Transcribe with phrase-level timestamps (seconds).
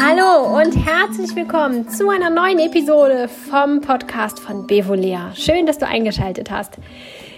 [0.00, 5.32] Hallo und herzlich willkommen zu einer neuen Episode vom Podcast von Bevolea.
[5.34, 6.78] Schön, dass du eingeschaltet hast.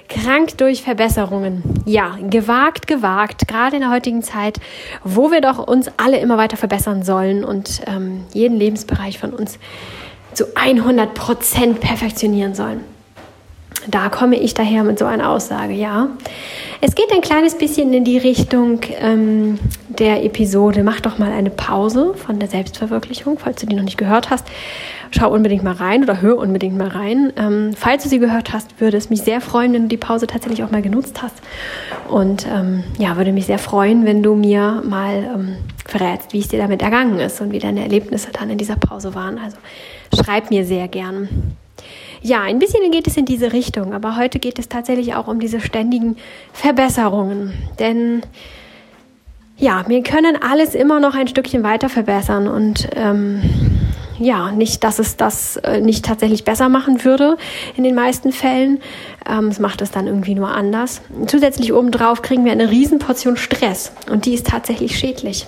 [0.08, 1.62] Krank durch Verbesserungen.
[1.84, 4.60] Ja, gewagt, gewagt, gerade in der heutigen Zeit,
[5.02, 9.58] wo wir doch uns alle immer weiter verbessern sollen und ähm, jeden Lebensbereich von uns
[10.32, 12.93] zu 100 Prozent perfektionieren sollen.
[13.86, 16.08] Da komme ich daher mit so einer Aussage, ja.
[16.80, 20.82] Es geht ein kleines bisschen in die Richtung ähm, der Episode.
[20.82, 24.46] Mach doch mal eine Pause von der Selbstverwirklichung, falls du die noch nicht gehört hast.
[25.10, 27.32] Schau unbedingt mal rein oder hör unbedingt mal rein.
[27.36, 30.26] Ähm, falls du sie gehört hast, würde es mich sehr freuen, wenn du die Pause
[30.26, 31.36] tatsächlich auch mal genutzt hast.
[32.08, 35.56] Und ähm, ja, würde mich sehr freuen, wenn du mir mal ähm,
[35.86, 39.14] verrätst, wie es dir damit ergangen ist und wie deine Erlebnisse dann in dieser Pause
[39.14, 39.38] waren.
[39.38, 39.56] Also
[40.14, 41.56] schreib mir sehr gern.
[42.24, 45.40] Ja, ein bisschen geht es in diese Richtung, aber heute geht es tatsächlich auch um
[45.40, 46.16] diese ständigen
[46.54, 47.52] Verbesserungen.
[47.78, 48.22] Denn
[49.58, 53.42] ja, wir können alles immer noch ein Stückchen weiter verbessern und ähm,
[54.18, 57.36] ja, nicht, dass es das äh, nicht tatsächlich besser machen würde
[57.76, 58.80] in den meisten Fällen.
[59.28, 61.02] Ähm, es macht es dann irgendwie nur anders.
[61.26, 65.46] Zusätzlich obendrauf kriegen wir eine Riesenportion Stress und die ist tatsächlich schädlich.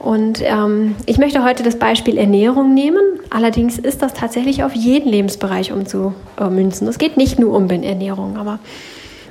[0.00, 3.02] Und ähm, ich möchte heute das Beispiel Ernährung nehmen.
[3.28, 6.88] Allerdings ist das tatsächlich auf jeden Lebensbereich umzumünzen.
[6.88, 8.60] Es geht nicht nur um Ernährung, aber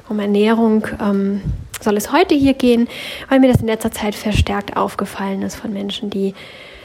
[0.10, 1.42] um Ernährung ähm,
[1.82, 2.88] soll es heute hier gehen,
[3.30, 6.36] weil mir das in letzter Zeit verstärkt aufgefallen ist von Menschen, die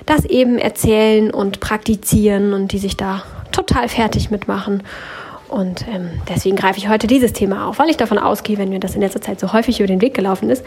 [0.06, 4.82] das eben erzählen und praktizieren und die sich da total fertig mitmachen.
[5.54, 8.80] Und ähm, deswegen greife ich heute dieses Thema auf, weil ich davon ausgehe, wenn mir
[8.80, 10.64] das in letzter Zeit so häufig über den Weg gelaufen ist,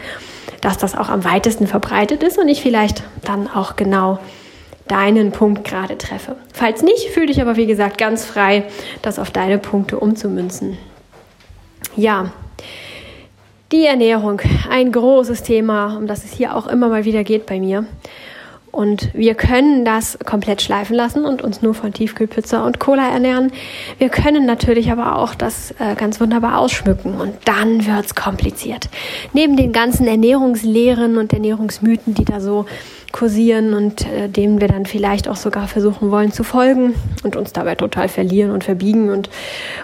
[0.62, 4.18] dass das auch am weitesten verbreitet ist und ich vielleicht dann auch genau
[4.86, 6.36] deinen Punkt gerade treffe.
[6.54, 8.64] Falls nicht, fühle dich aber wie gesagt ganz frei,
[9.02, 10.78] das auf deine Punkte umzumünzen.
[11.94, 12.32] Ja,
[13.72, 17.60] die Ernährung, ein großes Thema, um das es hier auch immer mal wieder geht bei
[17.60, 17.84] mir.
[18.70, 23.50] Und wir können das komplett schleifen lassen und uns nur von Tiefkühlpizza und Cola ernähren.
[23.98, 28.88] Wir können natürlich aber auch das äh, ganz wunderbar ausschmücken und dann wird's kompliziert.
[29.32, 32.66] Neben den ganzen Ernährungslehren und Ernährungsmythen, die da so
[33.10, 36.94] kursieren und äh, denen wir dann vielleicht auch sogar versuchen wollen zu folgen
[37.24, 39.30] und uns dabei total verlieren und verbiegen und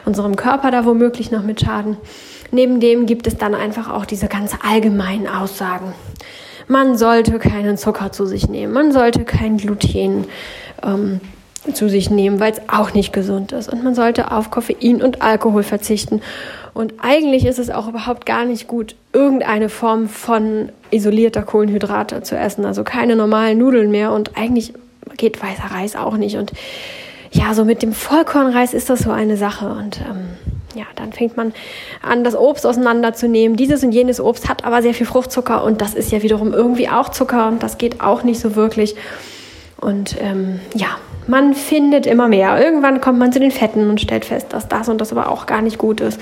[0.04, 1.96] unserem Körper da womöglich noch mit schaden.
[2.50, 5.94] Neben dem gibt es dann einfach auch diese ganz allgemeinen Aussagen
[6.68, 10.24] man sollte keinen Zucker zu sich nehmen, man sollte kein Gluten
[10.82, 11.20] ähm,
[11.72, 13.72] zu sich nehmen, weil es auch nicht gesund ist.
[13.72, 16.20] Und man sollte auf Koffein und Alkohol verzichten.
[16.74, 22.36] Und eigentlich ist es auch überhaupt gar nicht gut, irgendeine Form von isolierter Kohlenhydrate zu
[22.36, 22.64] essen.
[22.64, 24.12] Also keine normalen Nudeln mehr.
[24.12, 24.74] Und eigentlich
[25.16, 26.36] geht weißer Reis auch nicht.
[26.36, 26.52] Und
[27.32, 29.68] ja, so mit dem Vollkornreis ist das so eine Sache.
[29.68, 31.52] Und ähm, ja, dann fängt man
[32.02, 33.56] an, das Obst auseinanderzunehmen.
[33.56, 36.88] Dieses und jenes Obst hat aber sehr viel Fruchtzucker und das ist ja wiederum irgendwie
[36.88, 38.96] auch Zucker und das geht auch nicht so wirklich.
[39.80, 42.62] Und ähm, ja, man findet immer mehr.
[42.62, 45.46] Irgendwann kommt man zu den Fetten und stellt fest, dass das und das aber auch
[45.46, 46.20] gar nicht gut ist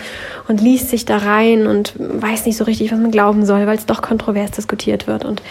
[0.49, 3.77] und liest sich da rein und weiß nicht so richtig, was man glauben soll, weil
[3.77, 5.43] es doch kontrovers diskutiert wird und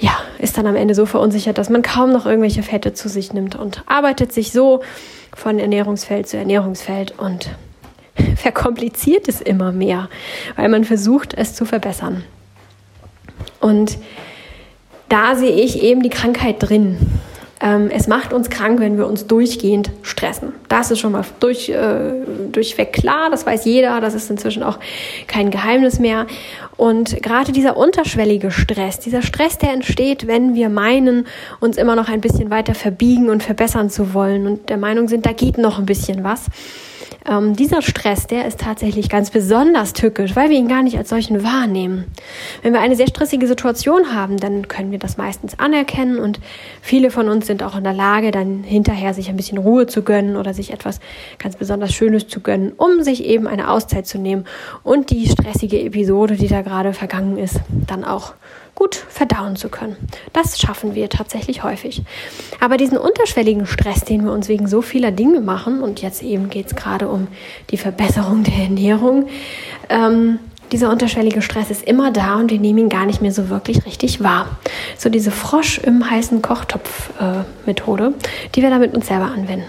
[0.00, 3.32] ja, ist dann am Ende so verunsichert, dass man kaum noch irgendwelche Fette zu sich
[3.32, 4.80] nimmt und arbeitet sich so
[5.34, 7.50] von Ernährungsfeld zu Ernährungsfeld und
[8.36, 10.08] verkompliziert es immer mehr,
[10.56, 12.24] weil man versucht, es zu verbessern.
[13.60, 13.98] Und
[15.08, 16.98] da sehe ich eben die Krankheit drin.
[17.60, 20.52] Ähm, es macht uns krank, wenn wir uns durchgehend stressen.
[20.68, 22.12] Das ist schon mal durch, äh,
[22.52, 24.78] durchweg klar, das weiß jeder, das ist inzwischen auch
[25.26, 26.26] kein Geheimnis mehr.
[26.76, 31.26] Und gerade dieser unterschwellige Stress, dieser Stress, der entsteht, wenn wir meinen,
[31.58, 35.26] uns immer noch ein bisschen weiter verbiegen und verbessern zu wollen und der Meinung sind,
[35.26, 36.46] da geht noch ein bisschen was
[37.28, 41.10] ähm, dieser Stress, der ist tatsächlich ganz besonders tückisch, weil wir ihn gar nicht als
[41.10, 42.06] solchen wahrnehmen.
[42.62, 46.40] Wenn wir eine sehr stressige Situation haben, dann können wir das meistens anerkennen und
[46.80, 50.02] viele von uns sind auch in der Lage, dann hinterher sich ein bisschen Ruhe zu
[50.02, 51.00] gönnen oder sich etwas
[51.38, 54.44] ganz besonders Schönes zu gönnen, um sich eben eine Auszeit zu nehmen
[54.82, 58.32] und die stressige Episode, die da gerade vergangen ist, dann auch
[58.78, 59.96] gut verdauen zu können.
[60.32, 62.02] Das schaffen wir tatsächlich häufig.
[62.60, 66.48] Aber diesen unterschwelligen Stress, den wir uns wegen so vieler Dinge machen, und jetzt eben
[66.48, 67.26] geht es gerade um
[67.70, 69.26] die Verbesserung der Ernährung,
[69.88, 70.38] ähm,
[70.70, 73.84] dieser unterschwellige Stress ist immer da und wir nehmen ihn gar nicht mehr so wirklich
[73.84, 74.58] richtig wahr.
[74.96, 79.66] So diese Frosch im heißen Kochtopf-Methode, äh, die wir da mit uns selber anwenden.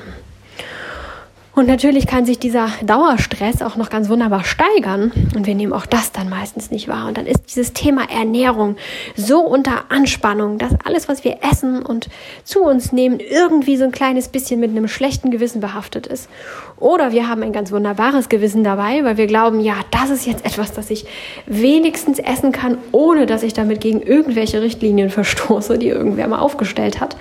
[1.59, 5.11] Und natürlich kann sich dieser Dauerstress auch noch ganz wunderbar steigern.
[5.35, 7.09] Und wir nehmen auch das dann meistens nicht wahr.
[7.09, 8.77] Und dann ist dieses Thema Ernährung
[9.17, 12.07] so unter Anspannung, dass alles, was wir essen und
[12.45, 16.29] zu uns nehmen, irgendwie so ein kleines bisschen mit einem schlechten Gewissen behaftet ist.
[16.77, 20.45] Oder wir haben ein ganz wunderbares Gewissen dabei, weil wir glauben, ja, das ist jetzt
[20.45, 21.07] etwas, das ich
[21.45, 27.01] wenigstens essen kann, ohne dass ich damit gegen irgendwelche Richtlinien verstoße, die irgendwer mal aufgestellt
[27.01, 27.17] hat.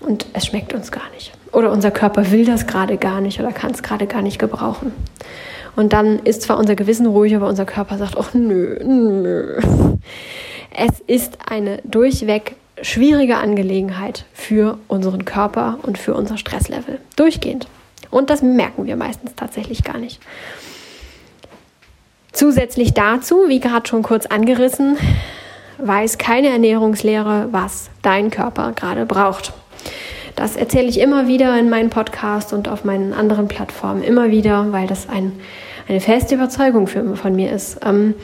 [0.00, 1.32] Und es schmeckt uns gar nicht.
[1.54, 4.92] Oder unser Körper will das gerade gar nicht oder kann es gerade gar nicht gebrauchen.
[5.76, 9.60] Und dann ist zwar unser Gewissen ruhig, aber unser Körper sagt, ach nö, nö.
[10.76, 16.98] Es ist eine durchweg schwierige Angelegenheit für unseren Körper und für unser Stresslevel.
[17.14, 17.68] Durchgehend.
[18.10, 20.20] Und das merken wir meistens tatsächlich gar nicht.
[22.32, 24.96] Zusätzlich dazu, wie gerade schon kurz angerissen,
[25.78, 29.52] weiß keine Ernährungslehre, was dein Körper gerade braucht.
[30.36, 34.72] Das erzähle ich immer wieder in meinen Podcasts und auf meinen anderen Plattformen immer wieder,
[34.72, 35.32] weil das ein,
[35.88, 37.78] eine feste Überzeugung für, von mir ist.
[37.84, 38.14] Ähm,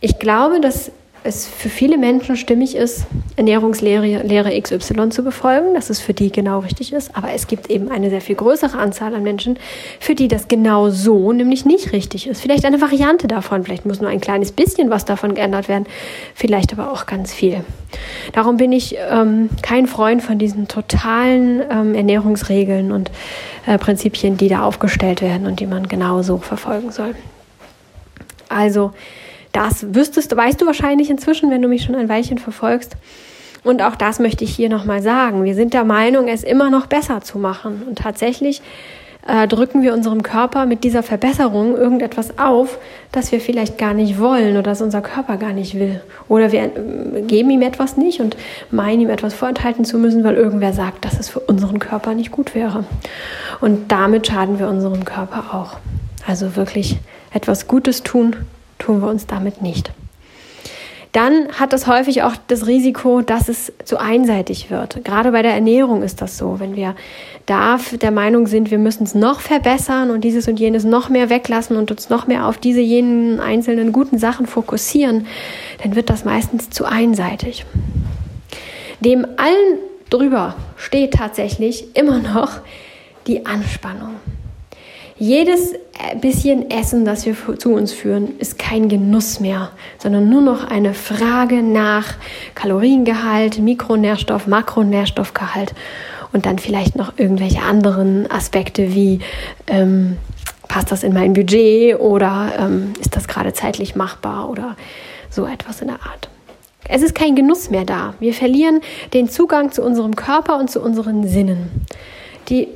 [0.00, 0.90] ich glaube, dass
[1.22, 3.04] es für viele Menschen stimmig ist,
[3.36, 7.14] Ernährungslehre Lehre XY zu befolgen, dass es für die genau richtig ist.
[7.14, 9.58] Aber es gibt eben eine sehr viel größere Anzahl an Menschen,
[9.98, 12.40] für die das genau so nämlich nicht richtig ist.
[12.40, 15.86] Vielleicht eine Variante davon, vielleicht muss nur ein kleines bisschen was davon geändert werden,
[16.34, 17.64] vielleicht aber auch ganz viel.
[18.32, 23.10] Darum bin ich ähm, kein Freund von diesen totalen ähm, Ernährungsregeln und
[23.66, 27.14] äh, Prinzipien, die da aufgestellt werden und die man genau so verfolgen soll.
[28.48, 28.92] Also,
[29.52, 32.96] das wüsstest, weißt du wahrscheinlich inzwischen, wenn du mich schon ein Weilchen verfolgst.
[33.62, 35.44] Und auch das möchte ich hier nochmal sagen.
[35.44, 37.82] Wir sind der Meinung, es immer noch besser zu machen.
[37.86, 38.62] Und tatsächlich
[39.26, 42.78] äh, drücken wir unserem Körper mit dieser Verbesserung irgendetwas auf,
[43.12, 46.00] das wir vielleicht gar nicht wollen oder das unser Körper gar nicht will.
[46.28, 48.36] Oder wir äh, geben ihm etwas nicht und
[48.70, 52.30] meinen ihm etwas vorenthalten zu müssen, weil irgendwer sagt, dass es für unseren Körper nicht
[52.30, 52.84] gut wäre.
[53.60, 55.76] Und damit schaden wir unserem Körper auch.
[56.26, 56.98] Also wirklich
[57.32, 58.36] etwas Gutes tun
[58.80, 59.92] tun wir uns damit nicht.
[61.12, 65.04] Dann hat das häufig auch das Risiko, dass es zu einseitig wird.
[65.04, 66.60] Gerade bei der Ernährung ist das so.
[66.60, 66.94] Wenn wir
[67.46, 71.28] da der Meinung sind, wir müssen es noch verbessern und dieses und jenes noch mehr
[71.28, 75.26] weglassen und uns noch mehr auf diese jenen einzelnen guten Sachen fokussieren,
[75.82, 77.66] dann wird das meistens zu einseitig.
[79.00, 79.78] Dem allen
[80.10, 82.60] drüber steht tatsächlich immer noch
[83.26, 84.16] die Anspannung.
[85.20, 85.74] Jedes
[86.22, 90.94] bisschen Essen, das wir zu uns führen, ist kein Genuss mehr, sondern nur noch eine
[90.94, 92.14] Frage nach
[92.54, 95.74] Kaloriengehalt, Mikronährstoff, Makronährstoffgehalt
[96.32, 99.20] und dann vielleicht noch irgendwelche anderen Aspekte wie
[99.66, 100.16] ähm,
[100.68, 104.74] passt das in mein Budget oder ähm, ist das gerade zeitlich machbar oder
[105.28, 106.30] so etwas in der Art.
[106.88, 108.14] Es ist kein Genuss mehr da.
[108.20, 108.80] Wir verlieren
[109.12, 111.68] den Zugang zu unserem Körper und zu unseren Sinnen.
[112.48, 112.68] Die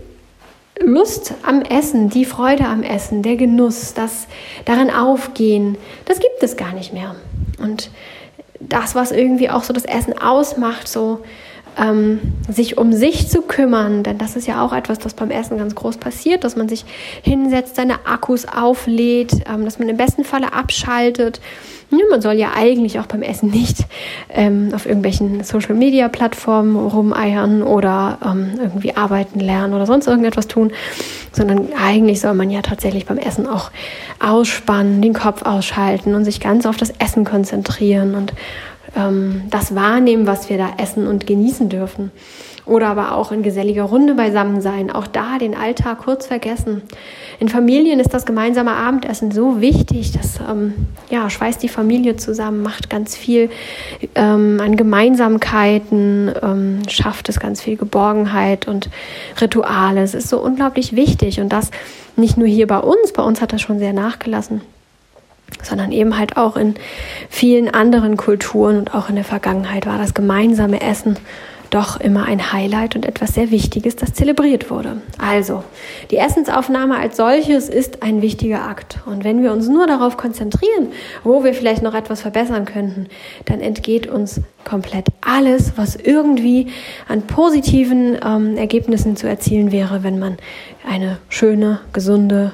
[0.80, 4.26] Lust am Essen, die Freude am Essen, der Genuss, das
[4.64, 7.14] darin aufgehen, das gibt es gar nicht mehr.
[7.58, 7.90] Und
[8.60, 11.20] das, was irgendwie auch so das Essen ausmacht, so
[11.78, 15.58] ähm, sich um sich zu kümmern, denn das ist ja auch etwas, das beim Essen
[15.58, 16.84] ganz groß passiert, dass man sich
[17.22, 21.40] hinsetzt, seine Akkus auflädt, ähm, dass man im besten Falle abschaltet.
[21.90, 23.84] Ja, man soll ja eigentlich auch beim Essen nicht
[24.30, 30.72] ähm, auf irgendwelchen Social-Media-Plattformen rumeiern oder ähm, irgendwie arbeiten lernen oder sonst irgendetwas tun,
[31.32, 33.70] sondern eigentlich soll man ja tatsächlich beim Essen auch
[34.18, 38.32] ausspannen, den Kopf ausschalten und sich ganz auf das Essen konzentrieren und
[38.96, 42.10] ähm, das wahrnehmen, was wir da essen und genießen dürfen.
[42.66, 46.80] Oder aber auch in geselliger Runde beisammen sein, auch da den Alltag kurz vergessen.
[47.38, 50.72] In Familien ist das gemeinsame Abendessen so wichtig, das ähm,
[51.10, 53.50] ja, schweißt die Familie zusammen, macht ganz viel
[54.14, 58.88] ähm, an Gemeinsamkeiten, ähm, schafft es ganz viel Geborgenheit und
[59.42, 60.02] Rituale.
[60.02, 61.70] Es ist so unglaublich wichtig und das
[62.16, 64.62] nicht nur hier bei uns, bei uns hat das schon sehr nachgelassen
[65.62, 66.74] sondern eben halt auch in
[67.28, 71.16] vielen anderen Kulturen und auch in der Vergangenheit war das gemeinsame Essen
[71.74, 74.98] doch immer ein Highlight und etwas sehr Wichtiges, das zelebriert wurde.
[75.18, 75.64] Also,
[76.12, 78.98] die Essensaufnahme als solches ist ein wichtiger Akt.
[79.06, 80.92] Und wenn wir uns nur darauf konzentrieren,
[81.24, 83.08] wo wir vielleicht noch etwas verbessern könnten,
[83.46, 86.68] dann entgeht uns komplett alles, was irgendwie
[87.08, 90.36] an positiven ähm, Ergebnissen zu erzielen wäre, wenn man
[90.88, 92.52] eine schöne, gesunde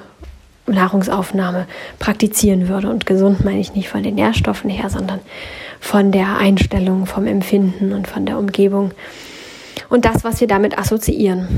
[0.70, 1.66] Nahrungsaufnahme
[1.98, 2.90] praktizieren würde.
[2.90, 5.20] Und gesund meine ich nicht von den Nährstoffen her, sondern
[5.80, 8.92] von der Einstellung, vom Empfinden und von der Umgebung
[9.90, 11.48] und das, was wir damit assoziieren.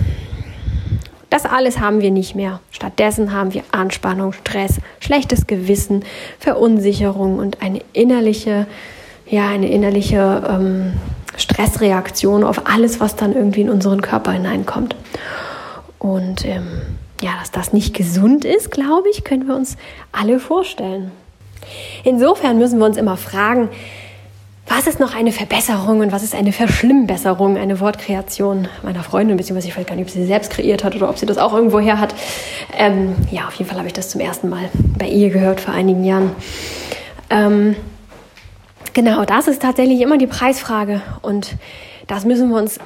[1.30, 2.60] Das alles haben wir nicht mehr.
[2.70, 6.04] Stattdessen haben wir Anspannung, Stress, schlechtes Gewissen,
[6.38, 8.66] Verunsicherung und eine innerliche,
[9.26, 10.92] ja, eine innerliche ähm,
[11.36, 14.94] Stressreaktion auf alles, was dann irgendwie in unseren Körper hineinkommt.
[15.98, 16.82] Und ähm,
[17.22, 19.76] ja, dass das nicht gesund ist, glaube ich, können wir uns
[20.10, 21.12] alle vorstellen.
[22.02, 23.68] Insofern müssen wir uns immer fragen,
[24.66, 29.68] was ist noch eine Verbesserung und was ist eine Verschlimmbesserung, eine Wortkreation meiner Freundin, beziehungsweise
[29.68, 31.78] ich weiß gar nicht, ob sie selbst kreiert hat oder ob sie das auch irgendwo
[31.78, 32.14] her hat.
[32.76, 35.74] Ähm, ja, auf jeden Fall habe ich das zum ersten Mal bei ihr gehört vor
[35.74, 36.32] einigen Jahren.
[37.30, 37.76] Ähm,
[38.94, 41.54] genau, das ist tatsächlich immer die Preisfrage und
[42.06, 42.78] das müssen wir uns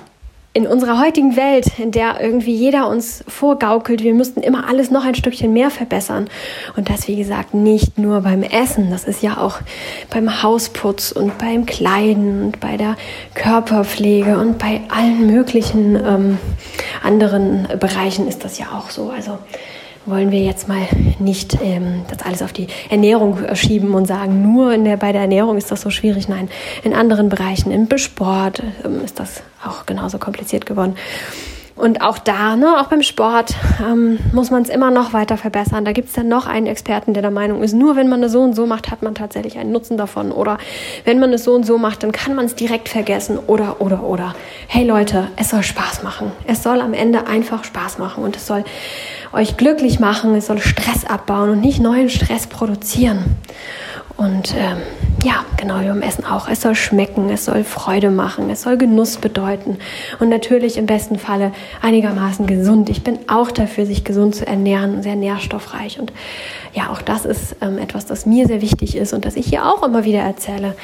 [0.56, 5.04] in unserer heutigen Welt, in der irgendwie jeder uns vorgaukelt, wir müssten immer alles noch
[5.04, 6.30] ein Stückchen mehr verbessern.
[6.78, 9.58] Und das, wie gesagt, nicht nur beim Essen, das ist ja auch
[10.08, 12.96] beim Hausputz und beim Kleiden und bei der
[13.34, 16.38] Körperpflege und bei allen möglichen ähm,
[17.02, 19.10] anderen Bereichen ist das ja auch so.
[19.10, 19.36] Also
[20.06, 20.86] wollen wir jetzt mal
[21.18, 25.22] nicht ähm, das alles auf die Ernährung schieben und sagen, nur in der, bei der
[25.22, 26.28] Ernährung ist das so schwierig.
[26.28, 26.48] Nein,
[26.84, 30.96] in anderen Bereichen, im Sport ähm, ist das auch genauso kompliziert geworden.
[31.76, 35.84] Und auch da, ne, auch beim Sport, ähm, muss man es immer noch weiter verbessern.
[35.84, 38.32] Da gibt es dann noch einen Experten, der der Meinung ist, nur wenn man es
[38.32, 40.32] so und so macht, hat man tatsächlich einen Nutzen davon.
[40.32, 40.56] Oder
[41.04, 43.38] wenn man es so und so macht, dann kann man es direkt vergessen.
[43.46, 44.34] Oder, oder, oder.
[44.68, 46.32] Hey Leute, es soll Spaß machen.
[46.46, 48.64] Es soll am Ende einfach Spaß machen und es soll
[49.34, 53.36] euch glücklich machen, es soll Stress abbauen und nicht neuen Stress produzieren.
[54.16, 54.78] Und ähm,
[55.22, 56.48] ja, genau wie beim Essen auch.
[56.48, 59.76] Es soll schmecken, es soll Freude machen, es soll Genuss bedeuten
[60.20, 62.88] und natürlich im besten Falle einigermaßen gesund.
[62.88, 66.00] Ich bin auch dafür, sich gesund zu ernähren, sehr nährstoffreich.
[66.00, 66.12] Und
[66.72, 69.66] ja, auch das ist ähm, etwas, das mir sehr wichtig ist und das ich hier
[69.66, 70.74] auch immer wieder erzähle.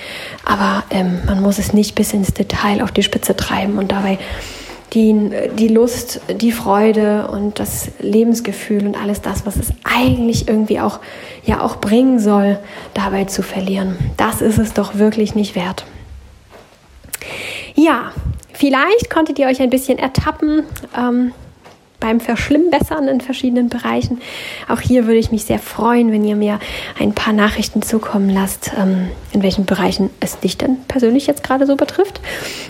[0.44, 4.18] Aber ähm, man muss es nicht bis ins Detail auf die Spitze treiben und dabei
[4.92, 10.80] die, die Lust, die Freude und das Lebensgefühl und alles das, was es eigentlich irgendwie
[10.80, 11.00] auch,
[11.44, 12.58] ja auch bringen soll,
[12.94, 13.96] dabei zu verlieren.
[14.16, 15.86] Das ist es doch wirklich nicht wert.
[17.74, 18.12] Ja,
[18.52, 20.64] vielleicht konntet ihr euch ein bisschen ertappen.
[20.96, 21.32] Ähm,
[22.02, 24.20] beim Verschlimmbessern in verschiedenen Bereichen.
[24.68, 26.58] Auch hier würde ich mich sehr freuen, wenn ihr mir
[26.98, 31.64] ein paar Nachrichten zukommen lasst, ähm, in welchen Bereichen es dich denn persönlich jetzt gerade
[31.64, 32.20] so betrifft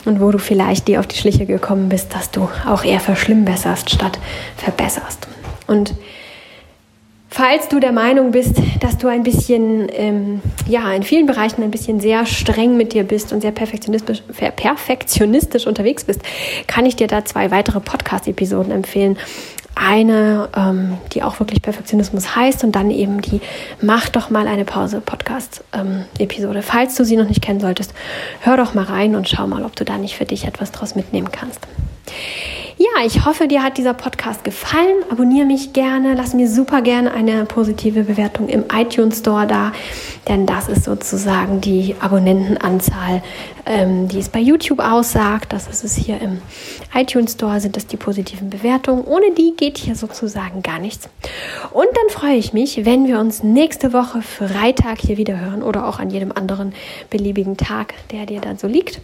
[0.04, 3.88] und wo du vielleicht dir auf die Schliche gekommen bist, dass du auch eher verschlimmbesserst
[3.88, 4.18] statt
[4.58, 5.26] verbesserst.
[5.66, 5.94] Und
[7.34, 11.70] Falls du der Meinung bist, dass du ein bisschen, ähm, ja, in vielen Bereichen ein
[11.70, 14.22] bisschen sehr streng mit dir bist und sehr perfektionistisch,
[14.56, 16.20] perfektionistisch unterwegs bist,
[16.66, 19.16] kann ich dir da zwei weitere Podcast-Episoden empfehlen.
[19.74, 23.40] Eine, ähm, die auch wirklich Perfektionismus heißt und dann eben die
[23.80, 26.58] Mach doch mal eine Pause Podcast-Episode.
[26.58, 27.94] Ähm, Falls du sie noch nicht kennen solltest,
[28.40, 30.96] hör doch mal rein und schau mal, ob du da nicht für dich etwas draus
[30.96, 31.66] mitnehmen kannst.
[32.94, 35.04] Ja, ich hoffe, dir hat dieser Podcast gefallen.
[35.10, 39.72] Abonniere mich gerne, lass mir super gerne eine positive Bewertung im iTunes Store da,
[40.28, 43.22] denn das ist sozusagen die Abonnentenanzahl,
[43.66, 45.52] ähm, die es bei YouTube aussagt.
[45.52, 46.42] Das ist es hier im
[46.94, 49.04] iTunes Store, sind das die positiven Bewertungen.
[49.04, 51.08] Ohne die geht hier sozusagen gar nichts.
[51.70, 55.86] Und dann freue ich mich, wenn wir uns nächste Woche Freitag hier wieder hören oder
[55.86, 56.74] auch an jedem anderen
[57.10, 59.00] beliebigen Tag, der dir dann so liegt.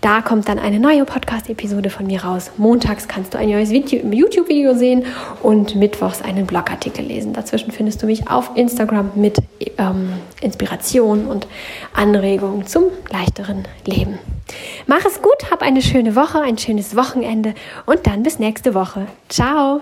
[0.00, 2.52] Da kommt dann eine neue Podcast-Episode von mir raus.
[2.56, 5.04] Montags kannst du ein neues YouTube-Video sehen
[5.42, 7.32] und mittwochs einen Blogartikel lesen.
[7.32, 9.38] Dazwischen findest du mich auf Instagram mit
[9.76, 11.48] ähm, Inspiration und
[11.92, 14.20] Anregungen zum leichteren Leben.
[14.86, 17.54] Mach es gut, hab eine schöne Woche, ein schönes Wochenende
[17.86, 19.06] und dann bis nächste Woche.
[19.28, 19.80] Ciao!